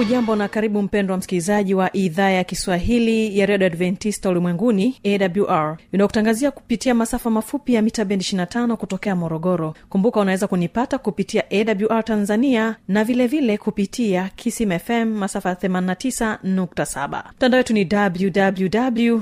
hujambo 0.00 0.36
na 0.36 0.48
karibu 0.48 0.82
mpendwa 0.82 1.16
msikilizaji 1.16 1.74
wa 1.74 1.96
idhaa 1.96 2.30
ya 2.30 2.44
kiswahili 2.44 3.38
ya 3.38 3.46
redio 3.46 3.66
adventista 3.66 4.30
ulimwenguni 4.30 5.00
awr 5.04 5.76
inayokutangazia 5.92 6.50
kupitia 6.50 6.94
masafa 6.94 7.30
mafupi 7.30 7.74
ya 7.74 7.82
mita 7.82 8.04
bendi 8.04 8.24
25 8.24 8.74
kutokea 8.76 9.16
morogoro. 9.16 9.74
Kumbuka 9.88 10.20
unaweza 10.20 10.46
kunipata 10.46 10.98
kupitia 10.98 11.44
awr 11.50 12.04
tanzania 12.04 12.76
na 12.88 13.04
vilevile 13.04 13.40
vile 13.40 13.58
kupitia 13.58 14.30
kisim 14.36 14.78
fm 14.78 15.04
masafa 15.04 15.52
89.7 15.52 17.22
mtandao 17.36 17.58
wetu 17.58 17.72
ni 17.74 17.88
www 17.92 19.20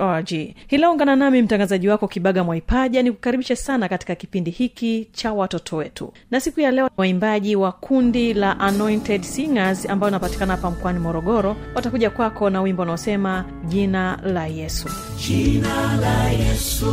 org 0.00 0.28
hilo 0.66 0.92
ungana 0.92 1.16
nami 1.16 1.42
mtangazaji 1.42 1.88
wako 1.88 2.08
kibaga 2.08 2.44
mwaipaja 2.44 3.02
ni 3.02 3.12
kukaribisha 3.12 3.56
sana 3.56 3.88
katika 3.88 4.14
kipindi 4.14 4.50
hiki 4.50 5.08
cha 5.12 5.32
watoto 5.32 5.76
wetu. 5.76 6.12
Na 6.30 6.40
siku 6.40 6.60
ya 6.60 6.70
leo 6.70 6.90
waimbaji 6.96 7.56
wa 7.56 7.72
kundi 7.72 8.34
la 8.34 8.60
anointed 8.60 9.22
singers 9.22 9.86
ambao 9.90 10.17
unapatikana 10.18 10.52
hapa 10.56 10.70
mkoani 10.70 10.98
morogoro 10.98 11.56
watakuja 11.74 12.10
kwako 12.10 12.50
na 12.50 12.62
wimbo 12.62 12.82
unaosema 12.82 13.44
jina 13.64 14.18
la 14.24 14.46
yesu. 14.46 14.88
Jina 15.28 15.96
la 16.00 16.30
yesu 16.30 16.92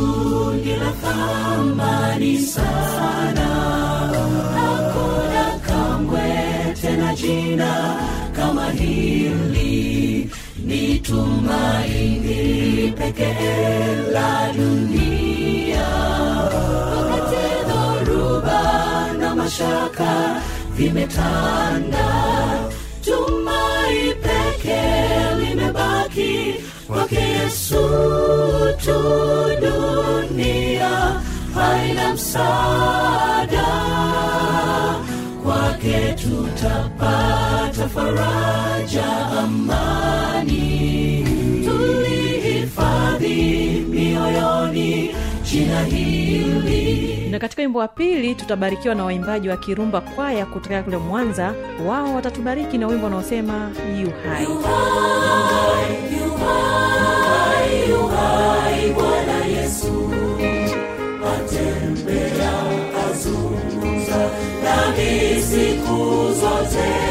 ni 0.64 0.76
la 0.76 0.90
thamani 0.92 2.38
sana. 2.38 3.46
Hakuna 4.54 5.58
kamwe 5.66 6.34
tena 6.82 7.14
jina 7.14 7.96
kama 8.36 8.70
hili. 8.70 10.30
Ni 10.64 10.98
tumaini 10.98 12.92
pekee 12.98 13.96
la 14.12 14.52
dunia. 14.56 15.86
Wakati 16.96 17.46
dhoruba 17.68 19.12
na 19.18 19.34
mashaka 19.34 20.40
vimetanda 20.76 22.06
pekee 24.66 25.34
limebaki 25.40 26.54
kwake 26.86 27.20
yesu 27.20 27.88
tu 28.84 28.98
dunia 29.60 31.20
haina 31.54 32.14
msaada. 32.14 33.66
Kwake 35.44 36.12
tutapata 36.22 37.88
faraja 37.94 39.06
amani. 39.38 40.66
Tulihifadhi 41.64 43.34
mioyoni 43.90 45.10
jina 45.50 45.84
hili. 45.84 47.28
Na 47.30 47.38
katika 47.38 47.62
wimbo 47.62 47.78
wa 47.78 47.88
pili 47.88 48.34
tutabarikiwa 48.34 48.94
na 48.94 49.04
waimbaji 49.04 49.48
wa 49.48 49.56
kirumba 49.56 50.00
kwaya 50.00 50.46
kutokea 50.46 50.82
kule 50.82 50.96
mwanza. 50.96 51.54
Wao 51.86 52.14
watatubariki 52.14 52.78
na 52.78 52.86
wimbo 52.86 53.06
unaosema 53.06 53.70
yu 54.00 54.10
hai 54.10 54.46
bwana 58.94 59.44
yesu. 59.44 60.10
Atembea 61.36 62.52
azungumza 63.10 64.30
nami 64.64 65.42
siku 65.42 65.96
zote 66.40 67.05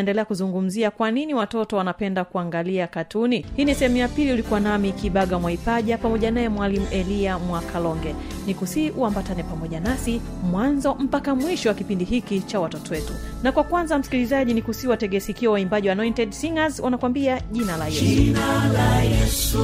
tunaendelea 0.00 0.24
kuzungumzia 0.24 0.90
kwa 0.90 1.10
nini 1.10 1.34
watoto 1.34 1.76
wanapenda 1.76 2.24
kuangalia 2.24 2.86
katuni. 2.86 3.46
Hii 3.56 3.64
ni 3.64 3.74
sehemu 3.74 3.96
ya 3.96 4.08
pili 4.08 4.32
ulikuwa 4.32 4.60
nami 4.60 4.92
kibaga 4.92 5.38
mwaipaja 5.38 5.98
pamoja 5.98 6.30
naye 6.30 6.48
mwalimu 6.48 6.86
eliya 6.90 7.38
mwakalonge. 7.38 8.14
Ni 8.46 8.54
kusii 8.54 8.90
uambatane 8.90 9.42
pamoja 9.42 9.80
nasi 9.80 10.20
mwanzo 10.50 10.94
mpaka 10.94 11.34
mwisho 11.34 11.68
wa 11.68 11.74
kipindi 11.74 12.04
hiki 12.04 12.40
cha 12.40 12.60
watoto 12.60 12.94
wetu. 12.94 13.12
Na 13.42 13.52
kwa 13.52 13.64
kwanza 13.64 13.98
msikilizaji 13.98 14.54
ni 14.54 14.62
kusii 14.62 14.86
wategesikia 14.86 15.50
waimbaji 15.50 15.88
wa 15.88 15.92
anointed 15.92 16.30
singers 16.30 16.78
wanakwambia 16.80 17.40
jina 17.52 17.76
la 17.76 17.86
yesu. 17.88 18.04
Jina 18.04 18.68
la 18.72 19.02
yesu 19.02 19.58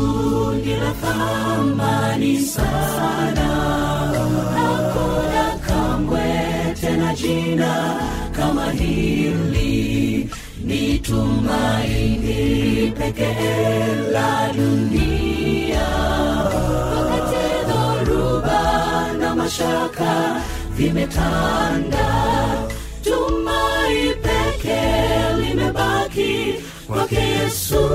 ni 0.65 0.77
la 0.77 0.95
sana. 2.41 3.47
Hakuna 4.57 5.36
tena 6.81 7.15
jina 7.15 8.01
kama 8.33 8.71
hili 8.73 10.31
ni 10.65 10.99
tumaini 10.99 12.93
pekee 12.99 13.95
la 14.13 14.53
dunia. 14.57 15.89
Wakati 16.97 17.47
dhoruba 17.69 19.13
na 19.21 19.35
mashaka 19.35 20.41
vimetanda 20.77 22.09
tumai 23.05 24.15
pekee 24.23 25.37
limebaki 25.41 26.55
kwake 26.87 27.17
yesu 27.21 27.89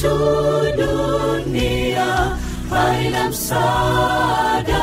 tu. 0.00 0.18
Dunia 0.76 2.36
haina 2.70 3.28
msaada 3.28 4.82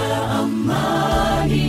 amani. 0.00 1.66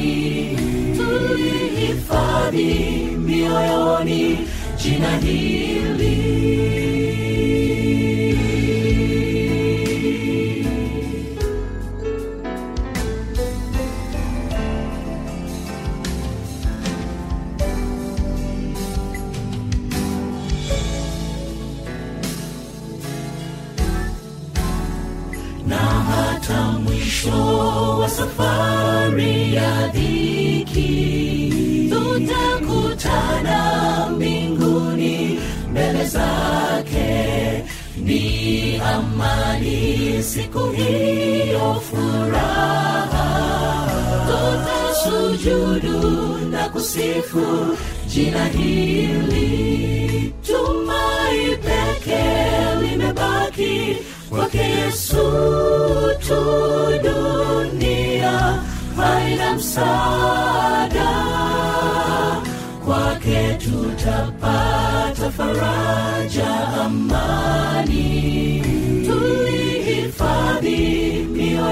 Tulihifadhi 0.97 2.73
mioyoni 3.17 4.37
jina 4.83 5.17
hili 5.17 6.82
tutasujudu 45.03 46.37
na 46.51 46.69
kusifu 46.69 47.45
jina 48.07 48.45
hili. 48.45 50.33
Tumai 50.47 51.57
peke 51.65 52.23
limebaki 52.81 53.97
kwake 54.29 54.57
yesu 54.57 55.23
tu 56.27 56.43
dunia 57.03 58.59
haina 58.97 59.53
msaada. 59.55 61.09
Kwake 62.85 63.57
tutapata 63.63 65.31
faraja 65.37 66.67
amani. 66.85 68.63
Tulihifadhi 69.07 71.12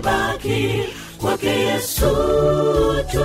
limebaki 0.00 0.84
kwake 1.20 1.46
yesu 1.48 2.10
tu 3.12 3.24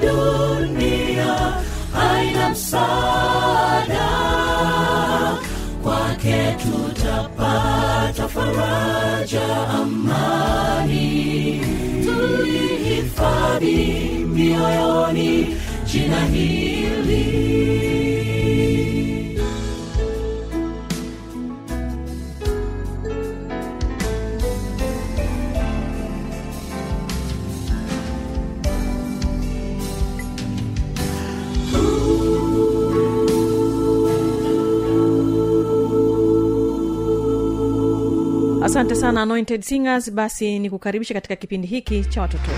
dunia. 0.00 1.52
Haina 1.92 2.48
msaada 2.50 4.08
kwake 5.82 6.56
tutapata 6.62 8.28
faraja 8.28 9.68
amani. 9.68 11.60
Tulihifadhi 12.04 13.76
mioyoni 14.34 15.56
jina 15.92 16.24
hili 16.24 17.61
asante 38.82 38.94
sana 39.00 39.22
anointed 39.22 39.62
singers. 39.62 40.10
Basi 40.10 40.58
ni 40.58 40.70
kukaribisha 40.70 41.14
katika 41.14 41.36
kipindi 41.36 41.66
hiki 41.68 42.04
cha 42.04 42.20
watoto 42.22 42.50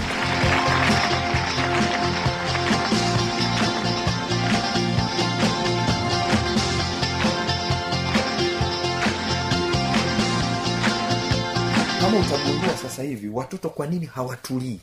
kama 12.00 12.18
utagundua 12.20 12.76
sasa 12.82 13.02
hivi 13.02 13.28
watoto 13.28 13.70
kwa 13.70 13.86
nini 13.86 14.06
hawatulii? 14.06 14.80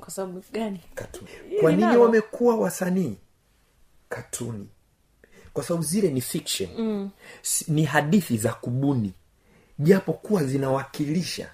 Kwa 0.00 0.10
sababu 0.10 0.42
gani? 0.52 0.80
Kwa 1.60 1.72
nini 1.72 1.96
wamekuwa 1.96 2.56
wasanii? 2.56 3.16
Katuni. 4.08 4.68
Kwa 5.52 5.64
sababu 5.64 5.82
zile 5.84 6.10
ni 6.10 6.20
fiction. 6.20 6.68
Mm. 6.78 7.10
ni 7.68 7.84
hadithi 7.84 8.36
za 8.36 8.52
kubuni 8.52 9.12
japo 9.80 10.12
kuwa 10.12 10.44
zinawakilisha 10.44 11.48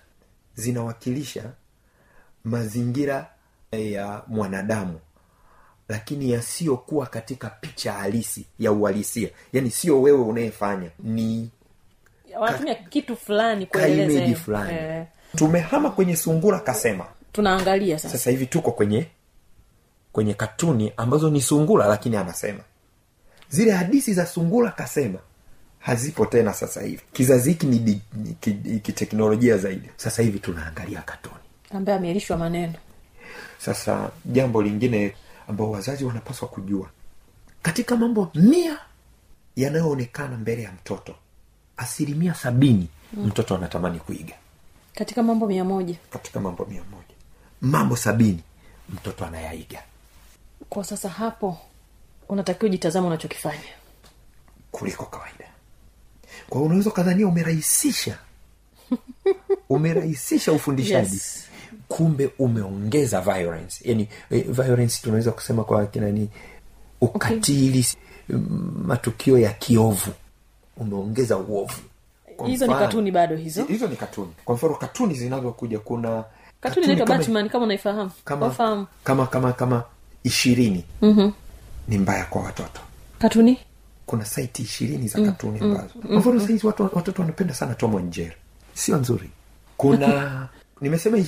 zinawakilisha 0.54 1.52
mazingira 2.44 3.30
ya 3.72 4.22
mwanadamu 4.26 5.00
lakini 5.88 6.30
yasiyokuwa 6.30 7.06
katika 7.06 7.50
picha 7.50 7.92
halisi 7.92 8.46
ya 8.58 8.72
uhalisia. 8.72 9.28
Yaani 9.52 9.70
sio 9.70 10.02
wewe 10.02 10.20
unayefanya 10.20 10.90
ni 10.98 11.50
wanatumia 12.40 12.74
kitu 12.74 13.16
fulani 13.16 13.66
kaimeji 13.66 14.30
eh, 14.32 14.36
fulani. 14.36 14.72
Eh, 14.78 15.06
tumehama 15.36 15.90
kwenye 15.90 16.16
sungura 16.16 16.60
kasema. 16.60 17.06
Tunaangalia 17.32 17.98
sasa. 17.98 18.18
Sasa 18.18 18.30
hivi 18.30 18.46
tuko 18.46 18.72
kwenye 18.72 19.06
kwenye 20.12 20.34
katuni 20.34 20.92
ambazo 20.96 21.30
ni 21.30 21.40
sungura 21.42 21.86
lakini 21.86 22.16
anasema. 22.16 22.60
Zile 23.48 23.72
hadisi 23.72 24.14
za 24.14 24.26
sungura 24.26 24.70
kasema 24.70 25.18
hazipo 25.86 26.26
tena 26.26 26.52
sasa 26.54 26.82
hivi. 26.82 27.02
Kizazi 27.12 27.50
hiki 27.50 27.66
ni, 27.66 28.00
ni 28.64 28.80
kiteknolojia 28.80 29.58
zaidi. 29.58 29.90
Sasa 29.96 30.22
hivi 30.22 30.38
tunaangalia 30.38 31.02
katuni 31.02 31.34
ambaye 31.70 31.98
ameelishwa 31.98 32.36
maneno. 32.36 32.74
Sasa 33.58 34.10
jambo 34.24 34.62
lingine 34.62 35.14
ambao 35.48 35.70
wazazi 35.70 36.04
wanapaswa 36.04 36.48
kujua 36.48 36.90
katika 37.62 37.96
mambo 37.96 38.30
mia 38.34 38.78
yanayoonekana 39.56 40.36
mbele 40.36 40.62
ya 40.62 40.72
mtoto 40.72 41.14
asilimia 41.76 42.34
sabini 42.34 42.88
mm. 43.12 43.26
mtoto 43.26 43.54
anatamani 43.56 43.98
kuiga. 43.98 44.34
Katika 44.94 45.22
mambo 45.22 45.46
mia 45.46 45.64
moja. 45.64 45.94
Katika 46.10 46.40
mambo 46.40 46.64
mia 46.64 46.82
moja. 46.84 47.14
Mambo 47.60 47.96
sabini 47.96 48.42
mtoto 48.88 49.24
anayaiga. 49.26 49.82
Kwa 50.68 50.84
sasa 50.84 51.08
hapo 51.08 51.58
unatakiwa 52.28 52.66
ujitazama 52.68 53.06
unachokifanya. 53.06 53.72
Kuliko 54.70 55.04
kawaida 55.04 55.55
kwa 56.48 56.58
hiyo 56.58 56.66
unaweza 56.66 56.90
ukadhania 56.90 57.26
umerahisisha. 57.28 58.18
Umerahisisha 59.68 60.52
ufundishaji. 60.52 61.14
Yes. 61.14 61.44
kumbe 61.88 62.30
umeongeza 62.38 63.20
violence. 63.20 63.88
Yani 63.88 64.08
eh, 64.30 64.44
violence 64.48 64.98
tunaweza 65.02 65.30
kusema 65.32 65.64
kwa 65.64 65.86
kinani 65.86 66.28
ukatili 67.00 67.86
okay. 68.30 68.38
matukio 68.86 69.38
ya 69.38 69.52
kiovu. 69.52 70.10
Umeongeza 70.76 71.36
uovu. 71.36 71.80
Hizo 72.46 72.66
ni 72.66 72.74
katuni 72.74 73.10
bado 73.10 73.36
hizo? 73.36 73.64
Hizo 73.64 73.86
ni 73.88 73.96
katuni. 73.96 74.32
Kwa 74.44 74.54
mfano 74.54 74.74
katuni 74.74 75.14
zinazokuja 75.14 75.78
kuna 75.78 76.24
katuni 76.60 76.84
inaitwa 76.86 77.06
kama- 77.06 77.18
batman 77.18 77.48
kama 77.48 77.64
unaifahamu. 77.64 78.10
kama 78.24 78.50
kama 79.04 79.26
kama 79.26 79.52
kama 79.52 79.84
ishirini 80.24 80.84
mm-hmm. 81.02 81.32
ni 81.88 81.98
mbaya 81.98 82.24
kwa 82.24 82.42
watoto. 82.42 82.80
Katuni 83.18 83.58
kuna 84.06 84.24
saiti 84.24 84.62
ishirini 84.62 85.08
za 85.08 85.20
katuni 85.22 85.58
ambazo. 85.60 85.88
kwa 86.06 86.16
mfano 86.18 86.40
sahizi 86.40 86.66
watu, 86.66 86.82
watoto 86.82 87.22
wanapenda 87.22 87.54
sana 87.54 87.74
tom 87.74 87.96
and 87.96 88.12
jerry. 88.14 88.36
Sio 88.74 88.96
nzuri. 88.96 89.30
Kuna 89.76 90.48
nimesema 90.80 91.18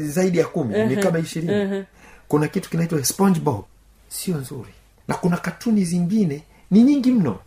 zaidi 0.00 0.38
ya 0.38 0.44
kumi 0.46 0.84
ni 0.84 0.96
kama 0.96 1.18
ishirini. 1.18 1.84
kuna 2.28 2.48
kitu 2.48 2.70
kinaitwa 2.70 3.04
spongebob. 3.04 3.64
Sio 4.08 4.36
nzuri. 4.36 4.70
Na 5.08 5.14
kuna 5.14 5.36
katuni 5.36 5.84
zingine 5.84 6.42
ni 6.70 6.82
nyingi 6.82 7.10
mno 7.12 7.38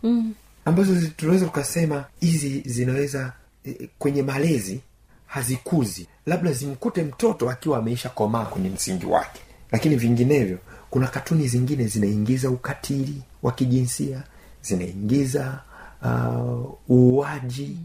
ambazo 0.64 0.94
tunaweza 1.16 1.46
tukasema 1.46 2.04
hizi 2.20 2.62
zinaweza 2.66 3.32
eh, 3.64 3.88
kwenye 3.98 4.22
malezi 4.22 4.80
hazikuzi. 5.26 6.06
Labda 6.26 6.52
zimkute 6.52 7.02
mtoto 7.02 7.50
akiwa 7.50 7.78
ameisha 7.78 8.08
komaa 8.08 8.44
kwenye 8.44 8.68
msingi 8.68 9.06
wake. 9.06 9.40
Lakini 9.72 9.96
vinginevyo 9.96 10.58
kuna 10.90 11.06
katuni 11.06 11.48
zingine 11.48 11.86
zinaingiza 11.86 12.50
ukatili 12.50 13.22
wa 13.42 13.52
kijinsia 13.52 14.22
zinaingiza 14.62 15.58
uh, 16.02 16.72
uuaji 16.90 17.76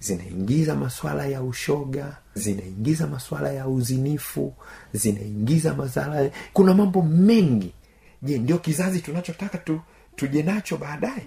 zinaingiza 0.00 0.74
maswala 0.74 1.26
ya 1.26 1.42
ushoga 1.42 2.16
zinaingiza 2.34 3.06
maswala 3.06 3.52
ya 3.52 3.68
uzinifu 3.68 4.54
zinaingiza 4.92 5.74
mazala 5.74 6.30
kuna 6.52 6.74
mambo 6.74 7.02
mengi. 7.02 7.72
Je 8.22 8.38
ndio 8.38 8.58
kizazi 8.58 9.00
tunachotaka 9.00 9.58
tu 9.58 9.80
tuje 10.16 10.42
nacho 10.42 10.76
baadaye? 10.76 11.26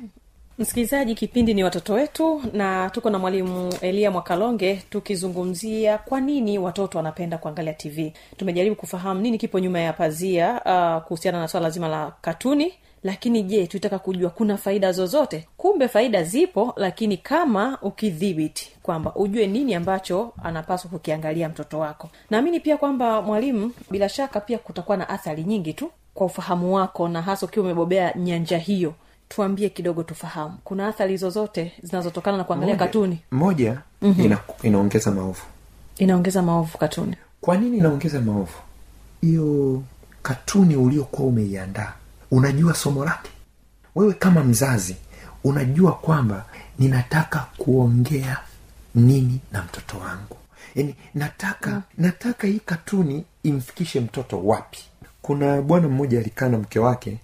Msikilizaji 0.59 1.15
kipindi 1.15 1.53
ni 1.53 1.63
watoto 1.63 1.93
wetu 1.93 2.41
na 2.53 2.89
tuko 2.89 3.09
na 3.09 3.19
mwalimu 3.19 3.73
elia 3.81 4.11
mwakalonge 4.11 4.83
tukizungumzia 4.89 5.97
kwa 5.97 6.21
nini 6.21 6.59
watoto 6.59 6.97
wanapenda 6.97 7.37
kuangalia 7.37 7.73
tv 7.73 8.13
tumejaribu 8.37 8.75
kufahamu 8.75 9.21
nini 9.21 9.37
kipo 9.37 9.59
nyuma 9.59 9.79
ya 9.79 9.93
pazia 9.93 10.51
uh, 10.65 11.03
kuhusiana 11.07 11.39
na 11.39 11.47
swala 11.47 11.69
zima 11.69 11.87
la 11.87 12.11
katuni 12.21 12.73
lakini 13.03 13.43
je 13.43 13.67
tutaka 13.67 13.99
kujua 13.99 14.29
kuna 14.29 14.57
faida 14.57 14.91
zozote? 14.91 15.47
Kumbe 15.57 15.87
faida 15.87 16.23
zipo 16.23 16.73
lakini 16.75 17.17
kama 17.17 17.77
ukidhibiti 17.81 18.71
kwamba 18.83 19.15
ujue 19.15 19.47
nini 19.47 19.75
ambacho 19.75 20.33
anapaswa 20.43 20.91
kukiangalia 20.91 21.49
mtoto 21.49 21.79
wako. 21.79 22.09
Naamini 22.29 22.59
pia 22.59 22.77
kwamba 22.77 23.21
mwalimu 23.21 23.71
bila 23.91 24.09
shaka 24.09 24.39
pia 24.39 24.57
kutakuwa 24.57 24.97
na 24.97 25.09
athari 25.09 25.43
nyingi 25.43 25.73
tu 25.73 25.91
kwa 26.13 26.25
ufahamu 26.25 26.75
wako 26.75 27.07
na 27.07 27.21
hasa 27.21 27.45
ukiwa 27.45 27.65
umebobea 27.65 28.13
nyanja 28.15 28.57
hiyo. 28.57 28.93
Tuambie 29.29 29.69
kidogo 29.69 30.03
tufahamu. 30.03 30.57
Kuna 30.63 30.87
athari 30.87 31.17
zozote 31.17 31.71
zinazotokana 31.83 32.37
na 32.37 32.43
kuangalia 32.43 32.75
Moja- 32.75 32.85
katuni? 32.85 33.19
Moja 33.31 33.81
mm-hmm. 34.01 34.25
ina, 34.25 34.37
inaongeza 34.63 35.11
maovu. 35.11 35.41
Inaongeza 35.97 36.41
maovu 36.41 36.77
katuni. 36.77 37.15
Kwa 37.41 37.57
nini 37.57 37.77
inaongeza 37.77 38.21
maovu? 38.21 38.53
Hiyo 39.21 39.83
katuni 40.23 40.75
uliokuwa 40.75 41.27
umeiandaa 41.27 41.93
unajua 42.31 42.73
somo 42.73 43.05
lake? 43.05 43.29
Wewe 43.95 44.13
kama 44.13 44.43
mzazi 44.43 44.95
unajua 45.43 45.91
kwamba 45.93 46.45
ninataka 46.79 47.45
kuongea 47.57 48.37
nini 48.95 49.39
na 49.51 49.63
mtoto 49.63 49.97
wangu. 49.97 50.37
Yani 50.75 50.95
nataka 51.15 51.69
mm. 51.71 51.81
nataka 51.97 52.47
hii 52.47 52.59
katuni 52.65 53.25
imfikishe 53.43 53.99
mtoto 53.99 54.43
wapi? 54.45 54.79
Kuna 55.21 55.61
bwana 55.61 55.87
mmoja 55.87 56.19
alikaa 56.19 56.49
na 56.49 56.57
mke 56.57 56.79
wake 56.79 57.17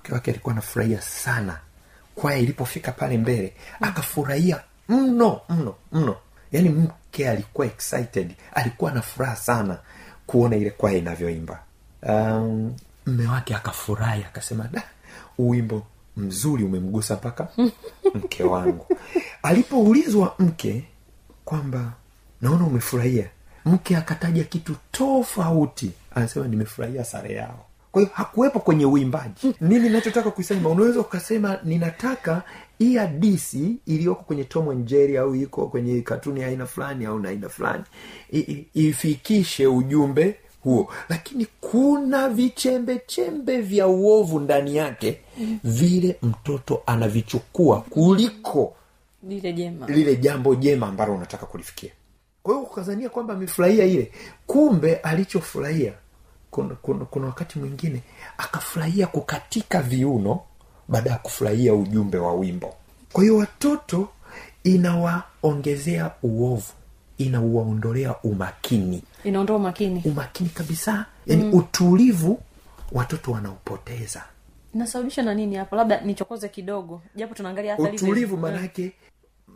mke 0.00 0.12
wake 0.14 0.30
alikuwa 0.30 0.52
anafurahia 0.52 1.00
sana. 1.02 1.58
Kwaya 2.14 2.38
ilipofika 2.38 2.92
pale 2.92 3.18
mbele 3.18 3.52
akafurahia 3.80 4.60
mno 4.88 5.40
mno 5.48 5.74
mno. 5.92 6.16
Yaani 6.52 6.68
mke 6.68 7.28
alikuwa 7.30 7.66
excited 7.66 8.34
alikuwa 8.54 8.92
na 8.92 9.02
furaha 9.02 9.36
sana 9.36 9.78
kuona 10.26 10.56
ile 10.56 10.70
kwaya 10.70 10.98
inavyoimba. 10.98 11.60
Um, 12.02 12.74
mme 13.06 13.26
wake 13.26 13.54
akafurahi 13.54 14.22
akasema 14.24 14.68
da 14.72 14.82
uwimbo 15.38 15.74
wimbo 15.74 15.86
mzuri 16.16 16.64
umemgusa 16.64 17.14
mpaka 17.14 17.48
mke 18.14 18.42
wangu. 18.44 18.86
Alipoulizwa 19.42 20.34
mke 20.38 20.84
kwamba 21.44 21.92
naona 22.42 22.64
umefurahia 22.66 23.28
mke 23.64 23.96
akataja 23.96 24.44
kitu 24.44 24.76
tofauti 24.92 25.90
anasema 26.14 26.48
nimefurahia 26.48 27.04
sare 27.04 27.34
yao. 27.34 27.66
Kwa 27.92 28.02
hiyo 28.02 28.14
hakuwepo 28.14 28.60
kwenye 28.60 28.86
uimbaji. 28.86 29.54
Nini 29.60 29.88
nachotaka 29.88 30.30
kusema 30.30 30.68
unaweza 30.68 31.00
ukasema 31.00 31.58
ninataka 31.64 32.42
hii 32.78 32.96
hadisi 32.96 33.76
iliyoko 33.86 34.22
kwenye 34.22 34.44
tom 34.44 34.72
njeri 34.72 35.16
au 35.16 35.34
iko 35.34 35.66
kwenye 35.66 36.00
katuni 36.00 36.44
aina 36.44 36.66
fulani 36.66 37.04
au 37.06 37.18
na 37.18 37.28
aina 37.28 37.48
fulani 37.48 37.84
ifikishe 38.74 39.66
ujumbe 39.66 40.36
huo. 40.66 40.92
Lakini 41.08 41.46
kuna 41.60 42.28
vichembechembe 42.28 43.60
vya 43.60 43.86
uovu 43.88 44.40
ndani 44.40 44.76
yake 44.76 45.20
vile 45.64 46.16
mtoto 46.22 46.82
anavichukua 46.86 47.80
kuliko 47.80 48.74
lile 49.28 49.52
jema 49.52 49.86
lile 49.86 50.16
jambo 50.16 50.54
jema 50.54 50.86
ambalo 50.86 51.14
unataka 51.14 51.46
kulifikia. 51.46 51.90
Kwa 52.42 52.54
hiyo 52.54 52.66
ukazania 52.66 53.08
kwamba 53.08 53.34
amefurahia 53.34 53.84
ile 53.84 54.12
kumbe 54.46 54.96
alichofurahia 54.96 55.92
kuna, 56.50 56.74
kuna, 56.74 57.04
kuna 57.04 57.26
wakati 57.26 57.58
mwingine 57.58 58.02
akafurahia 58.38 59.06
kukatika 59.06 59.82
viuno 59.82 60.40
baada 60.88 61.10
ya 61.10 61.18
kufurahia 61.18 61.74
ujumbe 61.74 62.18
wa 62.18 62.34
wimbo. 62.34 62.74
Kwa 63.12 63.22
hiyo 63.22 63.36
watoto 63.36 64.08
inawaongezea 64.64 66.10
uovu 66.22 66.72
inauwaondolea 67.18 68.14
umakini 68.22 69.02
inaondoa 69.26 69.56
umakini. 69.56 70.02
Umakini 70.04 70.48
kabisa. 70.50 71.06
Yani 71.26 71.44
mm. 71.44 71.54
utulivu 71.54 72.42
watoto 72.92 73.32
wanaopoteza. 73.32 74.24
Inasababisha 74.74 75.22
na 75.22 75.34
nini 75.34 75.56
hapo 75.56 75.76
labda 75.76 76.00
nichokoze 76.00 76.48
kidogo. 76.48 77.02
Japo 77.16 77.34
tunaangalia 77.34 77.78
utulivu 77.78 78.36
manake 78.36 78.92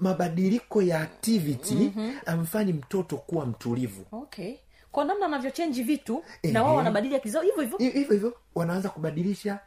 mabadiliko 0.00 0.82
ya 0.82 1.00
activity 1.00 1.74
mm-hmm. 1.74 2.14
amfanyi 2.26 2.72
mtoto 2.72 3.16
kuwa 3.16 3.46
mtulivu. 3.46 4.04
Okay. 4.12 4.54
Kwa 4.92 5.04
namna 5.04 5.26
anavyochenji 5.26 5.82
vitu 5.82 6.22
Ehe. 6.42 6.52
na 6.54 6.62
wao 6.62 6.76
wanabadili 6.76 7.16
akili 7.16 7.38
hivyo 7.42 7.60
hivyo. 7.62 7.78
Hivyo 7.78 8.12
hivyo 8.12 8.34
wanaanza 8.54 8.88
kubadilisha. 8.88 9.58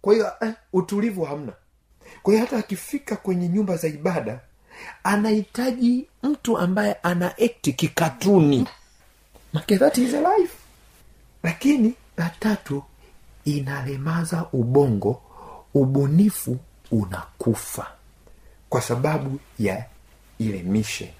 Kwa 0.00 0.14
hiyo 0.14 0.26
eh, 0.40 0.54
utulivu 0.72 1.24
hamna. 1.24 1.52
Kwa 2.22 2.32
hiyo 2.34 2.44
hata 2.46 2.58
akifika 2.58 3.16
kwenye 3.16 3.48
nyumba 3.48 3.76
za 3.76 3.88
ibada 3.88 4.40
anahitaji 5.04 6.08
mtu 6.22 6.58
ambaye 6.58 6.92
ana 7.02 7.34
ekti 7.36 7.72
kikatuni 7.72 8.66
Make 9.56 9.78
that 9.78 9.96
is 9.98 10.12
a 10.14 10.20
life. 10.20 10.54
Lakini 11.42 11.94
la 12.16 12.30
tatu 12.40 12.82
inalemaza 13.44 14.46
ubongo 14.52 15.22
ubunifu 15.74 16.58
unakufa. 16.90 17.86
Kwa 18.68 18.80
sababu 18.82 19.40
ya 19.58 19.84
ile 20.38 20.62
mishe 20.62 21.14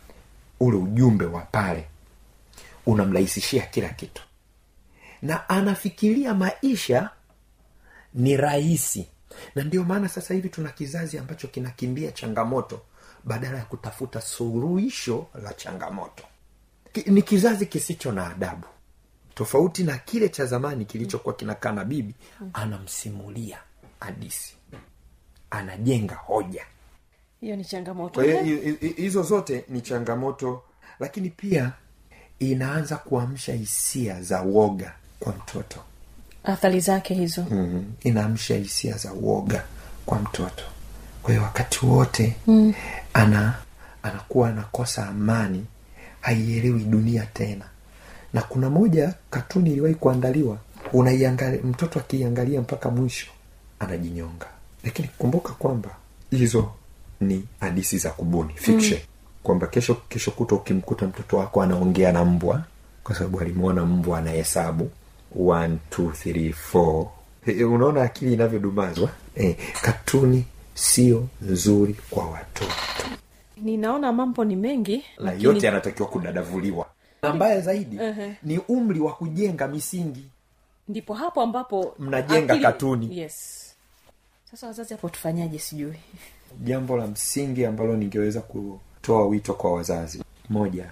ule 0.61 0.77
ujumbe 0.77 1.25
wa 1.25 1.41
pale 1.43 1.87
unamrahisishia 2.87 3.63
kila 3.67 3.89
kitu. 3.89 4.23
Na 5.23 5.49
anafikiria 5.49 6.35
maisha 6.35 7.11
ni 8.15 8.37
rahisi. 8.37 9.09
Na 9.55 9.65
ndio 9.65 9.85
maana 9.85 10.09
sasa 10.09 10.35
hivi 10.35 10.49
tuna 10.49 10.69
kizazi 10.69 11.19
ambacho 11.19 11.49
kinakimbia 11.49 12.13
changamoto 12.13 12.81
badala 13.25 13.59
ya 13.59 13.65
kutafuta 13.65 14.21
suluhisho 14.21 15.27
la 15.43 15.55
changamoto 15.55 16.25
ni 17.07 17.23
kizazi 17.23 17.67
kisicho 17.67 18.13
na 18.13 18.27
adabu. 18.31 18.67
Tofauti 19.35 19.85
na 19.85 19.99
kile 19.99 20.29
cha 20.29 20.47
zamani 20.47 20.85
kilichokuwa 20.85 21.35
kinakaa 21.35 21.73
na 21.73 21.85
bibi 21.85 22.15
anamsimulia 22.53 23.59
hadisi 24.01 24.57
anajenga 25.51 26.15
hoja. 26.15 26.65
Hiyo 27.41 27.57
ni 27.57 27.65
changamoto. 27.65 28.23
Hizo 28.97 29.23
zote 29.23 29.65
ni 29.69 29.81
changamoto 29.81 30.63
lakini 31.01 31.31
pia 31.31 31.73
inaanza 32.39 32.97
kuamsha 32.97 33.53
hisia 33.53 34.23
za 34.23 34.43
woga 34.43 34.93
kwa 35.21 35.33
mtoto. 35.33 35.81
Athari 36.45 36.81
zake 36.81 37.15
hizo. 37.15 37.47
Mm, 37.51 37.93
inaamsha 38.01 38.57
hisia 38.57 38.97
za 38.97 39.13
uoga 39.13 39.65
kwa 40.07 40.19
mtoto. 40.19 40.65
Kwa 41.23 41.31
hiyo 41.31 41.43
wakati 41.43 41.87
wote 41.87 42.37
mm. 42.47 42.75
ana 43.15 43.55
anakuwa 44.03 44.49
anakosa 44.49 45.09
amani 45.09 45.67
haielewi 46.27 46.85
dunia 46.85 47.27
tena. 47.35 47.65
Na 48.33 48.43
kuna 48.43 48.71
moja 48.71 49.15
katuni 49.31 49.71
iliwahi 49.71 49.95
kuandaliwa 49.95 50.59
unaiangalia 50.93 51.63
mtoto 51.63 51.99
akiiangalia 52.01 52.61
mpaka 52.61 52.91
mwisho 52.91 53.27
anajinyonga. 53.79 54.47
Lakini 54.85 55.09
kumbuka 55.19 55.53
kwamba 55.53 55.91
hizo 56.31 56.71
ni 57.21 57.45
hadisi 57.61 57.99
za 57.99 58.11
kubuni 58.11 58.53
fiction. 58.55 59.01
Mm. 59.01 59.07
kwamba 59.43 59.67
kesho 59.67 59.95
kesho 59.95 60.31
kuta 60.31 60.55
ukimkuta 60.55 61.07
mtoto 61.07 61.37
wako 61.37 61.63
anaongea 61.63 62.13
na 62.13 62.25
mbwa 62.25 62.63
kwa 63.05 63.15
sababu 63.15 63.41
alimwona 63.41 63.87
mbwa 63.87 64.19
anahesabu 64.19 64.91
One, 65.39 65.79
two, 65.91 66.11
three, 66.13 66.53
four. 66.53 67.07
Eh, 67.47 67.59
eh, 67.61 67.71
unaona 67.73 68.03
akili 68.03 68.33
inavyodumazwa? 68.33 69.11
E, 69.41 69.57
katuni 69.83 70.45
sio 70.75 71.29
nzuri 71.43 71.97
kwa 72.11 72.27
watoto 72.31 72.73
ninaona 73.57 74.13
mambo 74.13 74.45
ni 74.45 74.57
mengi 74.57 74.97
na 74.97 75.25
lakini- 75.25 75.45
yote 75.45 75.67
yanatakiwa 75.67 76.09
kudadavuliwa. 76.09 76.87
Na 77.23 77.33
mbaya 77.35 77.61
zaidi 77.61 77.99
ni 78.43 78.59
umri 78.59 79.01
wa 79.01 79.13
kujenga 79.13 79.69
misingi. 79.69 80.25
Ndipo 80.89 81.15
hapo 81.15 81.43
ambapo 81.43 81.95
Mnajenga 81.99 82.55
akili- 82.55 82.63
katuni. 82.63 83.19
yes. 83.19 83.63
Sasa 84.51 84.67
wazazi 84.67 84.95
hapo 84.95 85.09
tufanyaje 85.09 85.59
sijui. 85.59 85.97
Jambo 86.65 86.97
la 86.97 87.07
msingi 87.07 87.65
ambalo 87.65 87.97
ningeweza 87.97 88.41
kutoa 88.41 89.27
wito 89.27 89.55
kwa 89.55 89.73
wazazi 89.73 90.23
moja 90.49 90.91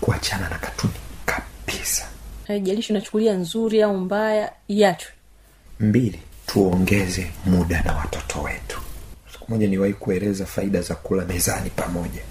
kuachana 0.00 0.48
na 0.48 0.58
katuni 0.58 0.92
kabisa. 1.26 2.08
Haijalishi 2.46 2.92
unachukulia 2.92 3.32
nzuri 3.34 3.82
au 3.82 3.96
mbaya 3.98 4.52
iachwe. 4.68 5.12
Mbili 5.80 6.20
tuongeze 6.46 7.30
muda 7.46 7.82
na 7.82 7.96
watoto 7.96 8.42
wetu 8.42 8.80
siku 9.44 9.52
moja 9.52 9.66
niwahi 9.68 9.92
kueleza 9.92 10.46
faida 10.46 10.82
za 10.82 10.94
kula 10.94 11.24
mezani 11.24 11.70
pamoja. 11.70 12.22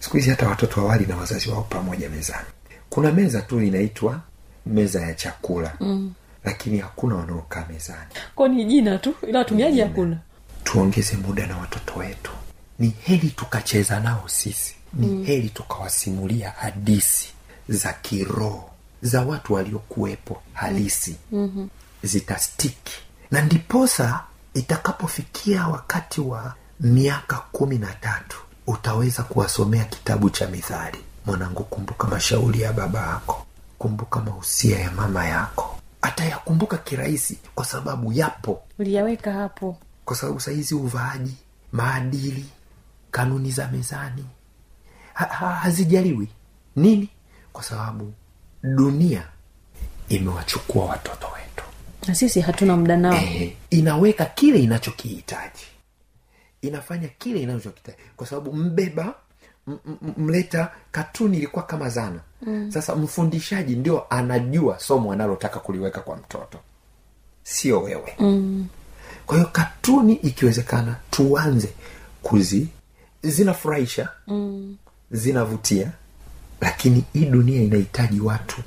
Siku 0.00 0.16
hizi 0.16 0.30
hata 0.30 0.48
watoto 0.48 0.80
awali 0.80 1.06
na 1.06 1.16
wazazi 1.16 1.50
wao 1.50 1.62
pamoja 1.62 2.08
mezani. 2.10 2.46
Kuna 2.90 3.12
meza 3.12 3.42
tu 3.42 3.62
inaitwa 3.62 4.20
meza 4.66 5.00
ya 5.00 5.14
chakula. 5.14 5.76
Mm. 5.80 6.12
lakini 6.44 6.78
hakuna 6.78 7.14
wanaokaa 7.14 7.64
mezani. 7.72 8.10
Ko 8.34 8.48
ni 8.48 8.64
jina 8.64 8.98
tu 8.98 9.14
ila 9.28 9.38
watumiaji 9.38 9.80
hakuna. 9.80 10.18
Tuongeze 10.64 11.16
muda 11.16 11.46
na 11.46 11.56
watoto 11.56 11.98
wetu. 11.98 12.32
Ni 12.78 12.88
heri 13.02 13.28
tukacheza 13.28 14.00
nao 14.00 14.24
sisi. 14.26 14.74
Ni 14.94 15.06
mm. 15.06 15.24
heri 15.24 15.48
tukawasimulia 15.48 16.50
hadisi 16.50 17.28
za 17.68 17.92
kiroho 17.92 18.70
za 19.02 19.22
watu 19.22 19.52
waliokuwepo 19.54 20.42
halisi. 20.52 21.16
Mm-hmm. 21.32 21.68
zitastiki. 22.02 22.92
Na 23.30 23.42
ndiposa 23.42 24.20
itakapofikia 24.54 25.66
wakati 25.68 26.20
wa 26.20 26.54
miaka 26.80 27.36
kumi 27.52 27.78
na 27.78 27.92
tatu 27.92 28.38
utaweza 28.66 29.22
kuwasomea 29.22 29.84
kitabu 29.84 30.30
cha 30.30 30.48
mithali. 30.48 30.98
Mwanangu 31.26 31.64
kumbuka 31.64 32.06
mashauri 32.08 32.60
ya 32.60 32.72
baba 32.72 33.00
yako. 33.06 33.46
Kumbuka 33.78 34.20
mahusia 34.20 34.78
ya 34.78 34.90
mama 34.90 35.24
yako. 35.26 35.78
Atayakumbuka 36.02 36.76
kirahisi 36.78 37.38
kwa 37.54 37.64
sababu 37.64 38.12
yapo. 38.12 38.62
Uliyaweka 38.78 39.32
hapo. 39.32 39.76
Kwa 40.04 40.16
sababu 40.16 40.40
sahizi 40.40 40.74
uvaaji 40.74 41.36
maadili 41.72 42.46
kanuni 43.10 43.50
za 43.50 43.68
mezani 43.68 44.24
ha, 45.14 45.24
ha, 45.26 45.48
hazijaliwi. 45.54 46.28
Nini? 46.76 47.08
Kwa 47.52 47.62
sababu 47.62 48.12
dunia 48.62 49.22
imewachukua 50.08 50.84
watoto 50.84 51.26
wetu 51.26 51.51
sisi 52.12 52.40
hatuna 52.40 52.76
muda 52.76 52.96
nao. 52.96 53.14
Eh, 53.14 53.52
inaweka 53.70 54.24
kile 54.24 54.58
inachokihitaji. 54.62 55.64
Inafanya 56.62 57.08
kile 57.08 57.42
inachokihitaji. 57.42 57.98
Kwa 58.16 58.26
sababu 58.26 58.52
mbeba 58.52 59.14
m- 59.68 59.78
m- 59.86 60.14
mleta 60.16 60.72
katuni 60.92 61.36
ilikuwa 61.36 61.64
kama 61.64 61.88
zana. 61.88 62.20
Mm. 62.46 62.70
sasa 62.72 62.96
mfundishaji 62.96 63.76
ndio 63.76 64.06
anajua 64.14 64.78
somo 64.80 65.12
analotaka 65.12 65.60
kuliweka 65.60 66.00
kwa 66.00 66.16
mtoto. 66.16 66.58
Sio 67.42 67.82
wewe. 67.82 68.14
Mm. 68.18 68.66
kwa 69.26 69.36
hiyo 69.36 69.48
katuni 69.52 70.12
ikiwezekana 70.14 70.96
tuanze 71.10 71.72
kuzi 72.22 72.68
zinafurahisha 73.22 74.08
mm. 74.26 74.76
zinavutia 75.10 75.92
lakini 76.60 77.04
hii 77.12 77.24
dunia 77.24 77.62
inahitaji 77.62 78.20
watu 78.20 78.62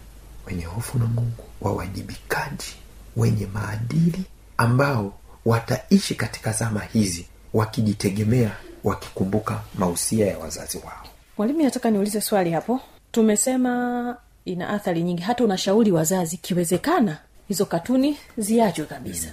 wenye 0.47 0.65
hofu 0.65 0.99
na 0.99 1.05
mungu 1.05 1.43
wawajibikaji 1.61 2.75
wenye 3.17 3.45
maadili 3.45 4.23
ambao 4.57 5.13
wataishi 5.45 6.15
katika 6.15 6.51
zama 6.51 6.79
hizi 6.81 7.25
wakijitegemea 7.53 8.51
wakikumbuka 8.83 9.61
mausia 9.75 10.27
ya 10.27 10.37
wazazi 10.39 10.77
wao. 10.77 11.07
Mwalimu 11.37 11.63
nataka 11.63 11.91
niulize 11.91 12.21
swali 12.21 12.51
hapo. 12.51 12.79
Tumesema 13.11 14.17
ina 14.45 14.69
athari 14.69 15.01
nyingi. 15.03 15.21
Hata 15.21 15.43
unashauri 15.43 15.91
wazazi 15.91 16.35
ikiwezekana 16.35 17.17
hizo 17.47 17.65
katuni 17.65 18.17
ziachwe 18.37 18.85
kabisa. 18.85 19.27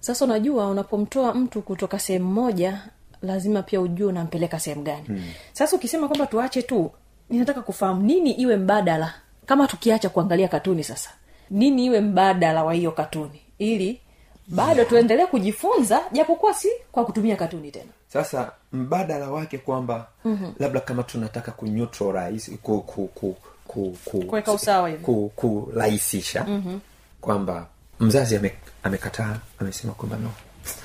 Sasa 0.00 0.24
unajua 0.24 0.68
unapomtoa 0.68 1.34
mtu 1.34 1.62
kutoka 1.62 1.98
sehemu 1.98 2.32
moja 2.32 2.80
lazima 3.22 3.62
pia 3.62 3.80
ujue 3.80 4.06
unampeleka 4.06 4.60
sehemu 4.60 4.82
gani. 4.82 5.04
Mm. 5.08 5.22
sasa 5.52 5.76
ukisema 5.76 6.08
kwamba 6.08 6.26
tuache 6.26 6.62
tu 6.62 6.90
ninataka 7.30 7.62
kufahamu 7.62 8.02
nini 8.02 8.30
iwe 8.32 8.56
mbadala 8.56 9.14
kama 9.46 9.66
tukiacha 9.66 10.08
kuangalia 10.08 10.48
katuni 10.48 10.84
sasa 10.84 11.10
nini 11.50 11.84
iwe 11.84 12.00
mbadala 12.00 12.64
wa 12.64 12.74
hiyo 12.74 12.92
katuni? 12.92 13.40
Ili 13.58 14.00
bado 14.46 14.84
tuendelee 14.84 15.26
kujifunza 15.26 16.00
japokuwa 16.12 16.54
si 16.54 16.68
kwa 16.92 17.04
kutumia 17.04 17.36
katuni 17.36 17.70
tena. 17.70 17.90
Sasa 18.12 18.52
mbadala 18.72 19.30
wake 19.30 19.58
kwamba 19.58 20.06
mm-hmm. 20.24 20.54
labda 20.58 20.80
kama 20.80 21.02
tunataka 21.02 21.52
kuneutralize 21.52 22.56
ku, 22.62 22.80
ku, 22.80 23.08
ku, 23.14 23.36
ku, 23.66 23.96
ku, 24.04 24.22
Kuweka 24.24 24.52
usawa 24.52 24.88
hivi. 24.88 25.04
ku, 25.04 25.32
kurahisisha 25.36 26.44
mm-hmm. 26.48 26.80
kwamba 27.20 27.66
mzazi 28.00 28.36
ame, 28.36 28.54
amekataa 28.82 29.36
amesema 29.58 29.92
kwamba 29.92 30.16
no 30.16 30.30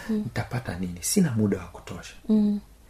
nitapata 0.10 0.75
nini? 0.79 0.98
Sina 1.01 1.31
muda 1.31 1.57
wa 1.57 1.63
kutosha. 1.63 2.13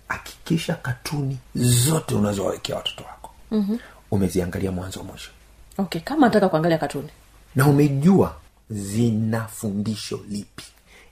Hakikisha 0.08 0.74
katuni 0.76 1.38
zote 1.56 2.16
unazowawekea 2.16 2.76
watoto 2.76 3.04
wako. 3.04 3.32
Mm-hmm. 3.52 3.80
umeziangalia 4.12 4.72
mwanzo 4.72 5.04
mwisho. 5.04 5.32
Okay 5.78 6.02
kama 6.02 6.28
nataka 6.28 6.50
kuangalia 6.50 6.78
katuni 6.78 7.10
na 7.56 7.68
umejua 7.68 8.36
zina 8.70 9.48
fundisho 9.48 10.20
lipi. 10.30 10.64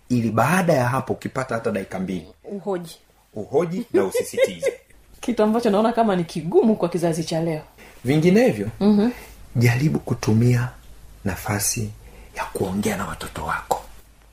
Ili 0.09 0.31
baada 0.31 0.73
ya 0.73 0.85
hapo 0.87 1.13
ukipata 1.13 1.55
hata 1.55 1.71
dakika 1.71 1.99
mbili. 1.99 2.27
Uhoji. 2.43 2.97
Uhoji 3.33 3.85
na 3.93 4.03
usisitize. 4.03 4.73
Kitu 5.21 5.43
ambacho 5.43 5.69
naona 5.69 5.93
kama 5.93 6.15
ni 6.15 6.23
kigumu 6.23 6.75
kwa 6.75 6.89
kizazi 6.89 7.23
cha 7.23 7.41
leo. 7.41 7.61
Vinginevyo 8.05 8.67
mm-hmm. 8.79 9.11
jaribu 9.55 9.99
kutumia 9.99 10.69
nafasi 11.25 11.89
ya 12.35 12.43
kuongea 12.45 12.97
na 12.97 13.05
watoto 13.07 13.45
wako. 13.45 13.81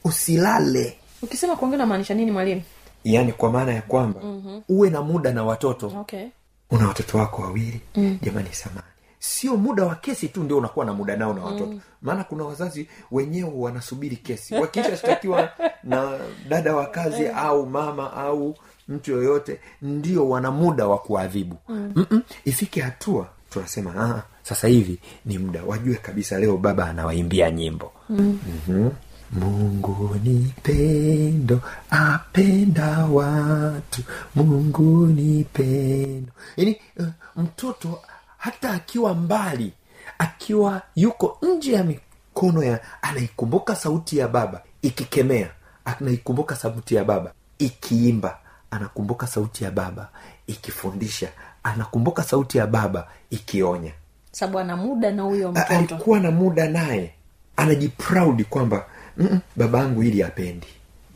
Usilale. 0.04 0.96
Ukisema 1.22 1.56
kuongea 1.56 1.78
namaanisha 1.78 2.14
nini 2.14 2.30
mwalimu? 2.30 2.62
Yaani 3.04 3.32
kwa 3.32 3.50
maana 3.52 3.72
ya 3.72 3.82
kwamba 3.82 4.20
mm-hmm. 4.22 4.62
uwe 4.68 4.90
na 4.90 5.02
muda 5.02 5.32
na 5.32 5.44
watoto. 5.44 5.86
Okay. 6.00 6.26
Una 6.70 6.88
watoto 6.88 7.18
wako 7.18 7.42
wawili. 7.42 7.80
Mm. 7.96 8.18
jamani 8.22 8.48
samani 8.52 8.89
sio 9.20 9.56
muda 9.56 9.84
wa 9.84 9.94
kesi 9.94 10.28
tu 10.28 10.42
ndio 10.42 10.58
unakuwa 10.58 10.84
na 10.86 10.92
muda 10.92 11.16
nao 11.16 11.34
na 11.34 11.42
watoto. 11.44 11.74
Maana 12.02 12.24
kuna 12.24 12.44
wazazi 12.44 12.88
wenyewe 13.10 13.50
wanasubiri 13.54 14.16
kesi. 14.16 14.54
Wakishashtakiwa 14.54 15.48
na 15.84 16.18
dada 16.48 16.76
wa 16.76 16.86
kazi 16.86 17.28
au 17.28 17.66
mama 17.66 18.12
au 18.12 18.56
mtu 18.88 19.10
yoyote 19.12 19.60
ndio 19.82 20.28
wana 20.28 20.50
muda 20.50 20.86
wa 20.86 20.98
kuadhibu. 20.98 21.56
Mm. 21.68 22.22
ifike 22.44 22.80
hatua 22.80 23.28
tunasema 23.50 23.94
ah, 23.96 24.22
sasa 24.42 24.68
hivi 24.68 24.98
ni 25.24 25.38
muda. 25.38 25.62
Wajue 25.66 25.94
kabisa 25.94 26.38
leo 26.38 26.56
baba 26.56 26.86
anawaimbia 26.86 27.50
nyimbo. 27.50 27.92
Mm. 28.08 28.38
mm-hmm. 28.46 28.90
mungu 29.32 30.16
ni 30.24 30.54
pendo 30.62 31.60
apenda 31.90 32.98
watu. 33.06 34.02
Mungu 34.34 35.06
ni 35.06 35.44
pendo. 35.44 36.32
Yaani 36.56 36.76
uh, 36.98 37.06
mtoto 37.36 38.00
hata 38.40 38.70
akiwa 38.70 39.14
mbali 39.14 39.72
akiwa 40.18 40.82
yuko 40.96 41.38
nje 41.42 41.72
ya 41.72 41.84
mikono 41.84 42.62
ya 42.62 42.80
anaikumbuka 43.02 43.76
sauti 43.76 44.18
ya 44.18 44.28
baba 44.28 44.62
ikikemea 44.82 45.50
anaikumbuka 45.84 46.56
sauti 46.56 46.94
ya 46.94 47.04
baba 47.04 47.32
ikiimba 47.58 48.38
anakumbuka 48.70 49.26
sauti 49.26 49.64
ya 49.64 49.70
baba 49.70 50.08
ikifundisha 50.46 51.28
anakumbuka 51.62 52.22
sauti 52.22 52.58
ya 52.58 52.66
baba 52.66 53.08
ikionya. 53.30 53.92
Sababu 54.32 54.58
ana 54.58 54.76
muda 54.76 55.10
na 55.10 55.22
huyo 55.22 55.50
mtoto. 55.52 55.66
alikuwa 55.74 56.20
na 56.20 56.30
muda 56.30 56.68
naye. 56.68 57.14
Anajiproudi 57.56 58.44
kwamba 58.44 58.86
"Mm-mm, 59.16 59.40
babangu 59.56 60.00
hili 60.00 60.22
apendi 60.22 60.66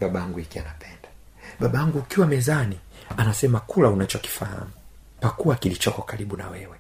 babangu 0.01 0.41
iki 0.41 0.59
anapenda. 0.59 1.09
Babangu 1.61 1.99
ukiwa 1.99 2.27
mezani 2.27 2.79
anasema 3.17 3.61
kula 3.61 3.89
unachokifahamu 3.89 4.71
pakua 5.21 5.55
kilichoko 5.57 6.03
karibu 6.03 6.37
na 6.37 6.49
wewe 6.49 6.77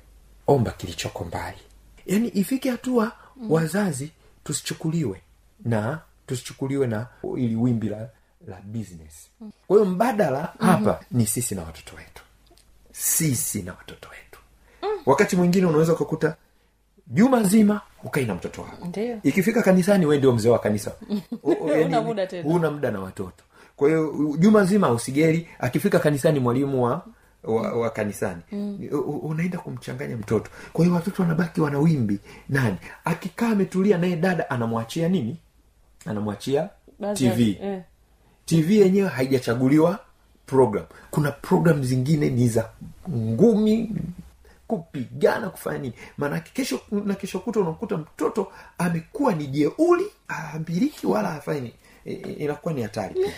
omba 0.47 0.71
kilichoko 0.71 1.25
mbali 1.25 1.59
yaani 2.07 2.29
ifike 2.29 2.71
hatua 2.71 3.13
mm. 3.37 3.51
wazazi 3.51 4.11
tusichukuliwe 4.45 5.21
na 5.65 6.01
tusichukuliwe 6.27 6.87
na 6.87 7.07
ili 7.37 7.57
wimbi 7.57 7.89
la 7.89 8.09
la 8.47 8.61
business 8.65 9.31
kwa 9.67 9.77
hiyo 9.79 9.91
mbadala 9.91 10.41
mm-hmm. 10.41 10.69
hapa 10.69 11.05
ni 11.11 11.27
sisi 11.27 11.55
na 11.55 11.63
watoto 11.63 11.97
wetu 11.97 12.23
sisi 12.93 13.63
na 13.63 13.73
watoto 13.73 14.09
wetu 14.09 14.39
mm. 14.83 15.03
wakati 15.07 15.37
mwingine 15.37 15.67
unaweza 15.67 15.93
ukakuta 15.93 16.37
juma 17.07 17.43
zima 17.43 17.81
ukai 18.05 18.25
na 18.25 18.35
mtoto 18.35 18.63
wako 18.63 18.89
ikifika 19.23 19.63
kanisani 19.63 20.07
we 20.07 20.19
ndio 20.19 20.33
mzee 20.33 20.49
wa 20.49 20.59
kanisa 20.59 20.93
huna 22.43 22.71
muda 22.71 22.91
na 22.91 23.01
watoto 23.01 23.45
kwa 23.77 23.89
hiyo 23.89 24.35
juma 24.39 24.65
zima 24.65 24.91
usigeri 24.91 25.49
akifika 25.59 25.99
kanisani 25.99 26.41
mwalimu 26.41 26.85
wa 26.85 27.07
wa, 27.45 27.73
wa 27.73 27.91
kanisani. 27.91 28.43
Mm. 28.53 28.79
unaenda 29.23 29.59
kumchanganya 29.59 30.17
mtoto. 30.17 30.51
Kwa 30.73 30.85
hiyo 30.85 30.97
watoto 30.97 31.23
wanabaki 31.23 31.61
wana 31.61 31.79
wimbi. 31.79 32.19
Nani? 32.49 32.77
Akikaa 33.05 33.49
ametulia 33.49 33.99
naye 33.99 34.17
dada 34.17 34.51
anamwachia 34.51 35.09
nini? 35.09 35.37
Anamwachia 36.07 36.69
tv 37.15 37.59
eh. 37.63 37.83
tv 38.45 38.79
yenyewe 38.81 39.09
haijachaguliwa 39.09 39.99
program. 40.47 40.85
Kuna 41.11 41.33
program 41.33 41.83
zingine 41.83 42.31
ni 42.31 42.49
za 42.49 42.71
ngumi 43.11 43.91
kupigana 44.67 45.51
kufanya 45.51 45.79
nini. 45.79 45.95
Maanake 46.19 46.51
kesho 46.55 46.81
na 46.91 47.15
kesho 47.15 47.39
kuta 47.39 47.61
unakuta 47.61 47.97
mtoto 47.97 48.53
amekuwa 48.79 49.35
ni 49.35 49.47
jeuli 49.47 50.05
aambiriki 50.31 51.07
wala 51.07 51.29
hafanyi 51.31 51.73
inakuwa 52.39 52.75
ni 52.75 52.83
hatari 52.83 53.15
pia 53.15 53.33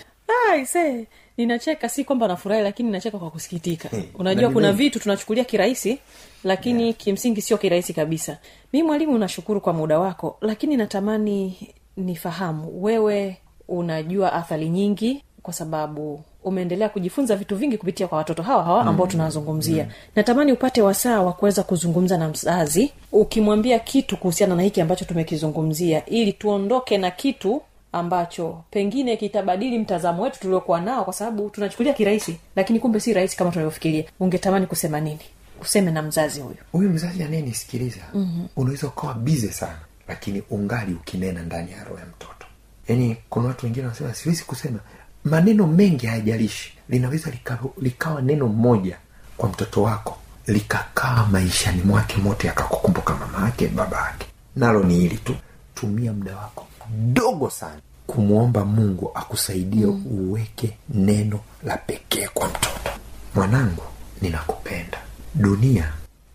ninacheka 1.37 1.89
si 1.89 2.05
kwamba 2.05 2.29
nafurahi 2.29 2.63
lakini 2.63 2.91
nacheka 2.91 3.19
kwa 3.19 3.31
kusikitika 3.31 3.89
hmm. 3.89 4.03
unajua 4.15 4.51
kuna 4.51 4.73
vitu 4.73 5.01
tunachukulia 5.01 5.45
kirahisi 5.45 5.99
lakini 6.45 6.83
yeah. 6.83 6.97
kimsingi 6.97 7.43
sio 7.43 7.59
kirahisi 7.59 7.95
kabisa 7.95 8.39
mi 8.73 8.83
mwalimu 8.83 9.19
nashukuru 9.19 9.61
kwa 9.61 9.73
muda 9.73 9.99
wako 9.99 10.39
lakini 10.41 10.77
natamani 10.77 11.59
nifahamu 11.97 12.83
wewe 12.85 13.37
unajua 13.69 14.33
athari 14.33 14.69
nyingi 14.69 15.23
kwa 15.43 15.53
sababu 15.53 16.21
umeendelea 16.45 16.89
kujifunza 16.89 17.37
vitu 17.37 17.57
vingi 17.57 17.79
kupitia 17.79 18.09
kwa 18.09 18.19
watoto 18.19 18.43
hawa 18.43 18.65
hawa 18.65 18.85
ambao 18.85 19.07
tunawazungumzia 19.07 19.85
mm. 19.85 19.91
natamani 20.17 20.53
upate 20.53 20.83
wasaa 20.83 21.23
wa 21.23 21.33
kuweza 21.33 21.63
kuzungumza 21.63 22.19
na 22.19 22.29
mzazi 22.29 22.93
ukimwambia 23.13 23.79
kitu 23.79 24.17
kuhusiana 24.17 24.55
na 24.55 24.63
hiki 24.63 24.81
ambacho 24.81 25.05
tumekizungumzia 25.05 26.07
ili 26.07 26.33
tuondoke 26.33 26.99
na 26.99 27.11
kitu 27.11 27.63
ambacho 27.97 28.65
pengine 28.71 29.17
kitabadili 29.17 29.79
mtazamo 29.79 30.23
wetu 30.23 30.41
tuliokuwa 30.41 30.81
nao 30.81 31.05
kwa 31.05 31.13
sababu 31.13 31.51
tunachukulia 31.51 31.93
kirahisi 31.93 32.37
lakini 32.57 32.81
kumbe 32.81 33.01
si 33.01 33.13
rahisi 33.13 33.37
kama 33.37 33.51
tunavyofikiria. 33.51 34.05
Ungetamani 34.21 34.67
kusema 34.67 35.01
nini? 35.01 35.21
Useme 35.63 35.91
na 35.91 36.03
mzazi 36.03 36.41
huyu. 36.41 36.57
Huyu 36.73 36.91
mzazi 36.91 37.23
anayenisikiliza 37.23 38.01
mm-hmm. 38.15 38.49
unaweza 38.57 38.87
ukawa 38.87 39.15
bize 39.15 39.53
sana 39.53 39.79
lakini 40.09 40.43
ungali 40.51 40.95
ukinena 40.95 41.43
ndani 41.43 41.73
ya 41.73 41.85
roho 41.85 41.99
ya 41.99 42.07
mtoto. 42.07 42.47
Yaani 42.89 43.17
kuna 43.31 43.49
watu 43.49 43.67
wengine 43.67 43.85
wanasema 43.87 44.15
siwezi 44.15 44.45
kusema. 44.45 44.79
Maneno 45.25 45.67
mengi 45.67 46.07
hayajalishi. 46.07 46.73
Linaweza 46.89 47.31
likawa, 47.31 47.61
likawa 47.81 48.23
neno 48.23 48.47
moja 48.49 48.99
kwa 49.37 49.49
mtoto 49.49 49.83
wako 49.83 50.19
likakaa 50.47 51.27
maishani 51.33 51.83
mwake 51.83 52.17
mote 52.17 52.51
akakukumbuka 52.51 53.15
mama 53.15 53.47
yake 53.47 53.69
baba 53.69 53.97
yake. 54.07 54.27
Nalo 54.57 54.83
ni 54.83 54.95
hili 54.95 55.17
tu. 55.19 55.35
Tumia 55.75 56.13
muda 56.13 56.37
wako 56.37 56.67
mdogo 56.99 57.51
sana 57.51 57.81
kumwomba 58.07 58.65
mungu 58.65 59.11
akusaidie 59.15 59.87
mm. 59.87 60.07
uweke 60.07 60.77
neno 60.89 61.41
la 61.63 61.77
pekee 61.77 62.29
kwa 62.29 62.49
mtoto. 62.49 62.91
Mwanangu 63.35 63.83
ninakupenda. 64.23 64.99
Dunia 65.35 65.93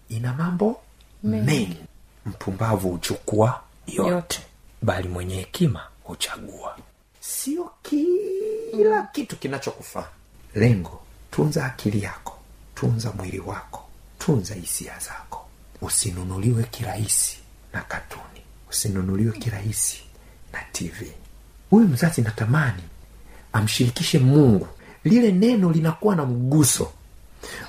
ina 0.09 0.33
mambo 0.33 0.81
mengi. 1.23 1.77
mpumbavu 2.25 2.89
huchukua 2.89 3.61
yote, 3.87 4.09
Yote. 4.11 4.41
bali 4.81 5.07
mwenye 5.07 5.35
hekima 5.35 5.87
huchagua. 6.03 6.77
Sio 7.19 7.71
kila 7.83 9.03
kitu 9.03 9.35
kinachokufaa. 9.37 10.07
Lengo 10.55 11.01
tunza 11.31 11.65
akili 11.65 12.03
yako. 12.03 12.37
Tunza 12.75 13.11
mwili 13.11 13.39
wako. 13.39 13.83
Tunza 14.19 14.55
hisia 14.55 14.99
zako. 14.99 15.45
Usinunuliwe 15.81 16.63
kirahisi 16.63 17.37
na 17.73 17.81
katuni. 17.81 18.41
Usinunuliwe 18.69 19.31
kirahisi 19.31 20.03
na 20.53 20.59
tv 20.71 21.11
huyu 21.71 21.87
mzazi 21.87 22.21
natamani 22.21 22.83
amshirikishe 23.53 24.19
mungu. 24.19 24.67
Lile 25.03 25.31
neno 25.31 25.71
linakuwa 25.71 26.15
na 26.15 26.25
mguso. 26.25 26.91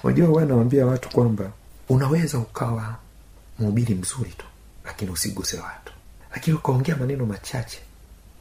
Unajua 0.02 0.28
huwa 0.28 0.44
nawambia 0.44 0.86
watu 0.86 1.08
kwamba 1.08 1.50
unaweza 1.88 2.38
ukawa 2.38 2.96
mhubiri 3.58 3.94
mzuri 3.94 4.30
tu 4.30 4.46
lakini 4.84 5.10
usiguse 5.10 5.58
watu. 5.60 5.92
Lakini 6.32 6.56
ukaongea 6.56 6.96
maneno 6.96 7.26
machache 7.26 7.78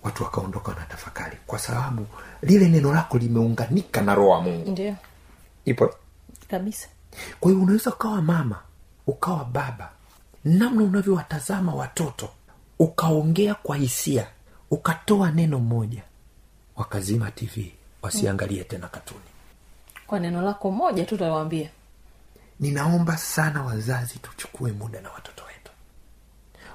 watu 0.03 0.23
wakaondoka 0.23 0.73
na 0.73 0.81
tafakari 0.85 1.37
kwa 1.47 1.59
sababu 1.59 2.07
lile 2.41 2.69
neno 2.69 2.93
lako 2.93 3.17
limeunganika 3.17 4.01
na 4.01 4.15
roho 4.15 4.29
wa 4.29 4.41
mungu. 4.41 4.71
Ndio. 4.71 4.95
Ipo? 5.65 5.93
Kabisa. 6.47 6.87
Kwa 7.39 7.51
hiyo 7.51 7.63
unaweza 7.63 7.93
ukawa 7.93 8.21
mama 8.21 8.59
ukawa 9.07 9.45
baba. 9.45 9.89
Namna 10.45 10.83
unavyowatazama 10.83 11.73
watoto 11.75 12.29
ukaongea 12.79 13.55
kwa 13.55 13.77
hisia 13.77 14.27
ukatoa 14.71 15.31
neno 15.31 15.59
moja 15.59 16.03
wakazima 16.75 17.31
tv 17.31 17.71
wasiangalie 18.01 18.63
tena 18.63 18.87
katuni. 18.87 19.21
Kwa 20.07 20.19
neno 20.19 20.41
lako 20.41 20.71
moja 20.71 21.05
tu 21.05 21.17
tawambia 21.17 21.69
ninaomba 22.59 23.17
sana 23.17 23.63
wazazi 23.63 24.19
tuchukue 24.19 24.71
muda 24.71 25.01
na 25.01 25.09
watoto 25.11 25.43
wetu. 25.43 25.71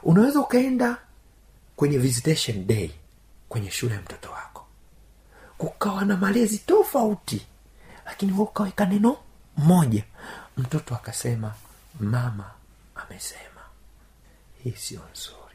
Unaweza 0.03 0.41
ukaenda 0.41 0.97
kwenye 1.77 1.99
visitation 1.99 2.67
day 2.67 2.91
kwenye 3.49 3.71
shule 3.71 3.95
ya 3.95 4.01
mtoto 4.01 4.31
wako. 4.31 4.67
Kukawa 5.59 6.05
na 6.05 6.17
malezi 6.17 6.59
tofauti 6.59 7.47
lakini 8.07 8.33
wewe 8.33 8.45
ukaweka 8.45 8.85
neno 8.87 9.17
moja. 9.57 10.05
Mtoto 10.57 10.95
akasema 10.95 11.55
mama 12.01 12.51
amesema. 12.95 13.61
Hii 14.65 14.73
sio 14.77 15.01
nzuri 15.13 15.46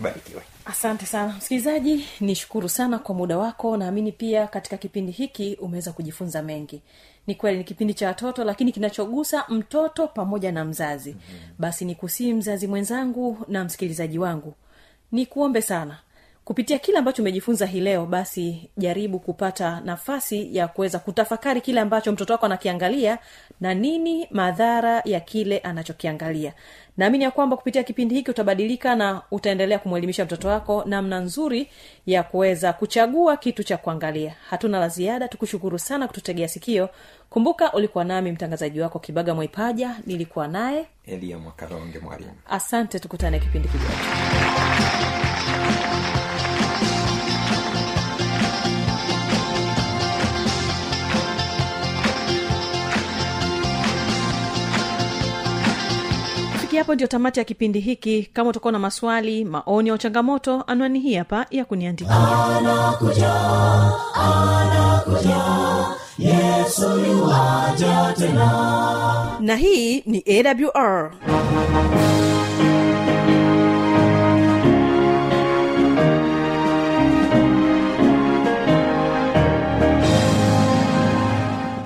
barikiwe. 0.00 0.42
Asante 0.64 1.06
sana. 1.06 1.34
Msikilizaji 1.38 2.04
nishukuru 2.20 2.68
sana 2.68 2.98
kwa 2.98 3.14
muda 3.14 3.38
wako. 3.38 3.76
Naamini 3.76 4.12
pia 4.12 4.46
katika 4.46 4.76
kipindi 4.76 5.12
hiki 5.12 5.54
umeweza 5.60 5.92
kujifunza 5.92 6.42
mengi. 6.42 6.82
Ni 7.26 7.34
kweli 7.34 7.58
ni 7.58 7.64
kipindi 7.64 7.94
cha 7.94 8.06
watoto 8.06 8.44
lakini 8.44 8.72
kinachogusa 8.72 9.44
mtoto 9.48 10.08
pamoja 10.08 10.52
na 10.52 10.64
mzazi. 10.64 11.10
Mm-hmm. 11.10 11.54
basi 11.58 11.84
nikusii 11.84 12.32
mzazi 12.32 12.66
mwenzangu 12.66 13.38
na 13.48 13.64
msikilizaji 13.64 14.18
wangu. 14.18 14.54
Ni 15.12 15.26
kuombe 15.26 15.62
sana 15.62 15.98
kupitia 16.48 16.78
kile 16.78 16.98
ambacho 16.98 17.22
umejifunza 17.22 17.66
hii 17.66 17.80
leo 17.80 18.06
basi 18.06 18.70
jaribu 18.76 19.18
kupata 19.18 19.80
nafasi 19.84 20.56
ya 20.56 20.68
kuweza 20.68 20.98
kutafakari 20.98 21.60
kile 21.60 21.80
ambacho 21.80 22.12
mtoto 22.12 22.32
wako 22.32 22.46
anakiangalia 22.46 23.18
na 23.60 23.74
nini 23.74 24.28
madhara 24.30 25.02
ya 25.04 25.20
kile 25.20 25.58
anachokiangalia. 25.58 26.52
Naamini 26.96 27.24
ya 27.24 27.30
kwamba 27.30 27.56
kupitia 27.56 27.82
kipindi 27.82 28.14
hiki 28.14 28.30
utabadilika 28.30 28.94
na 28.96 29.22
utaendelea 29.30 29.78
kumwelimisha 29.78 30.24
mtoto 30.24 30.48
wako 30.48 30.84
namna 30.86 31.20
nzuri 31.20 31.68
ya 32.06 32.22
kuweza 32.22 32.72
kuchagua 32.72 33.36
kitu 33.36 33.62
cha 33.64 33.76
kuangalia. 33.76 34.34
Hatuna 34.50 34.78
la 34.80 34.88
ziada 34.88 35.28
tukushukuru 35.28 35.78
sana 35.78 36.06
kututegea 36.08 36.48
sikio. 36.48 36.88
Kumbuka 37.30 37.72
ulikuwa 37.72 38.04
nami 38.04 38.32
mtangazaji 38.32 38.80
wako 38.80 38.98
kibaga 38.98 39.34
mwaipaja 39.34 39.96
nilikuwa 40.06 40.48
naye 40.48 40.86
elia 41.06 41.38
mwakaronge 41.38 41.98
mwalimu. 41.98 42.32
Asante 42.50 42.98
tukutane 42.98 43.38
kipindi 43.38 43.68
kijacho 43.68 45.27
kufikia 56.78 56.84
hapo 56.84 56.94
ndio 56.94 57.06
tamati 57.06 57.38
ya 57.40 57.44
kipindi 57.44 57.80
hiki. 57.80 58.30
Kama 58.32 58.50
utakuwa 58.50 58.72
na 58.72 58.78
maswali 58.78 59.44
maoni 59.44 59.90
au 59.90 59.98
changamoto 59.98 60.62
anwani 60.66 61.00
hii 61.00 61.14
hapa 61.14 61.46
ya 61.50 61.64
kuniandikia. 61.64 62.16
Yesoja 66.18 68.14
tena. 68.18 69.36
Na 69.40 69.56
hii 69.56 70.00
ni 70.06 70.24
awr 70.26 71.12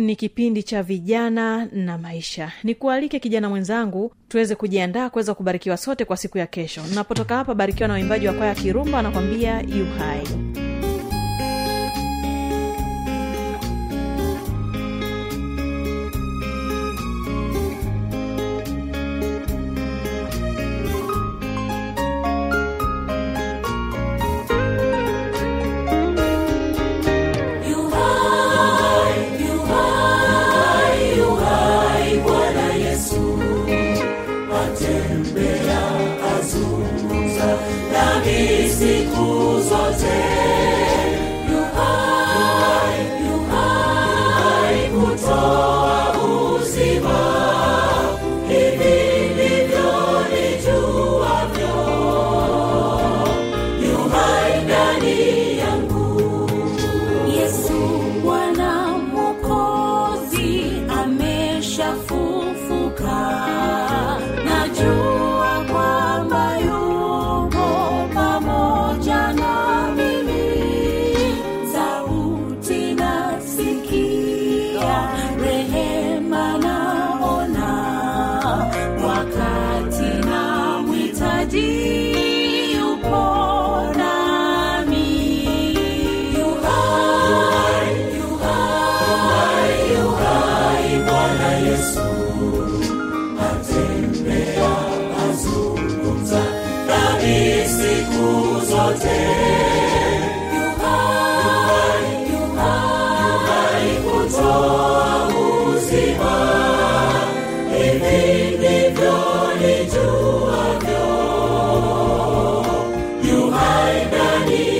ni 0.00 0.16
kipindi 0.16 0.62
cha 0.62 0.82
vijana 0.82 1.66
na 1.72 1.98
maisha. 1.98 2.52
Nikualike 2.64 3.18
kijana 3.20 3.48
mwenzangu 3.48 4.12
tuweze 4.28 4.54
kujiandaa 4.54 5.10
kuweza 5.10 5.34
kubarikiwa 5.34 5.76
sote 5.76 6.04
kwa 6.04 6.16
siku 6.16 6.38
ya 6.38 6.46
kesho. 6.46 6.82
Napotoka 6.94 7.36
hapa 7.36 7.54
barikiwa 7.54 7.88
na 7.88 7.94
waimbaji 7.94 8.26
wa 8.26 8.32
kwaya 8.32 8.54
kirumba 8.54 8.98
anakwambia 8.98 9.60
yu 9.60 9.86
Botafogo. 61.90 62.19
Yuhai 114.50 114.79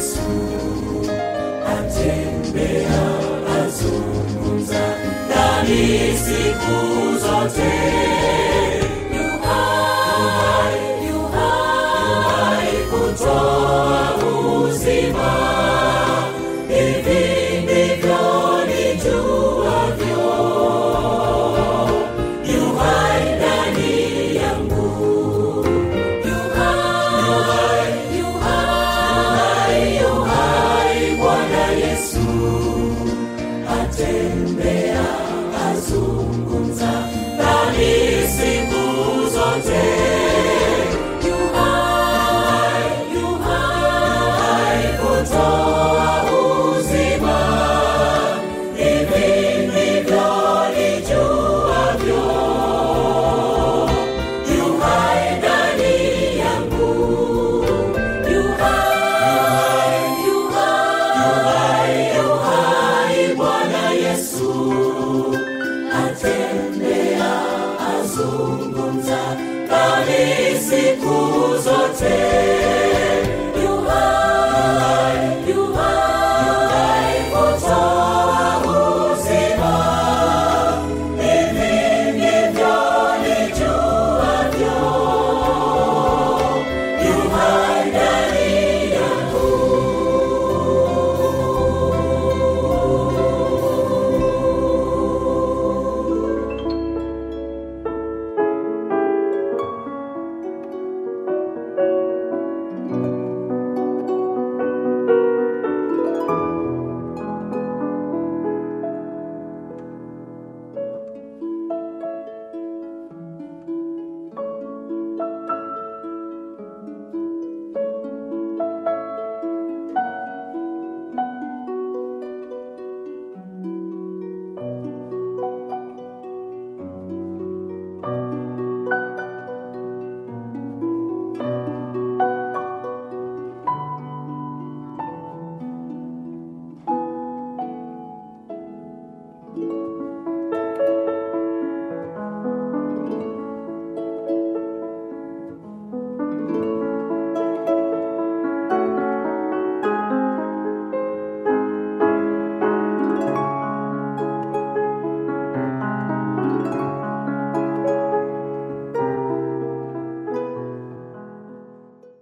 yesu 0.00 0.20
atembea 1.76 3.04
azungumza 3.60 4.82
nami 5.28 5.84
siku 6.24 6.78
zote 7.22 7.99